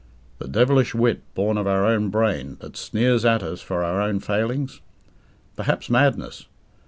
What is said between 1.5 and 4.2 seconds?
of our own brain, that sneers at us for our own